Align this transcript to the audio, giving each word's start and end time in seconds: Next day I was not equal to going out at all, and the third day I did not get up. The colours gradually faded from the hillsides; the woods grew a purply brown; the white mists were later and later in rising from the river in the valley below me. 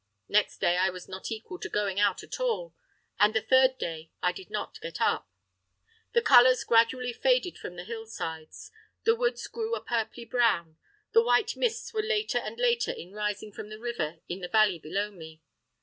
Next 0.27 0.57
day 0.59 0.77
I 0.77 0.89
was 0.89 1.07
not 1.07 1.29
equal 1.29 1.59
to 1.59 1.69
going 1.69 1.99
out 1.99 2.23
at 2.23 2.39
all, 2.39 2.73
and 3.19 3.35
the 3.35 3.39
third 3.41 3.77
day 3.77 4.09
I 4.23 4.31
did 4.31 4.49
not 4.49 4.81
get 4.81 4.99
up. 4.99 5.29
The 6.13 6.23
colours 6.23 6.63
gradually 6.63 7.13
faded 7.13 7.55
from 7.59 7.75
the 7.75 7.83
hillsides; 7.83 8.71
the 9.03 9.13
woods 9.13 9.45
grew 9.45 9.75
a 9.75 9.79
purply 9.79 10.25
brown; 10.25 10.77
the 11.11 11.21
white 11.21 11.55
mists 11.55 11.93
were 11.93 12.01
later 12.01 12.39
and 12.39 12.57
later 12.57 12.89
in 12.89 13.13
rising 13.13 13.51
from 13.51 13.69
the 13.69 13.77
river 13.77 14.21
in 14.27 14.39
the 14.39 14.47
valley 14.47 14.79
below 14.79 15.11
me. 15.11 15.39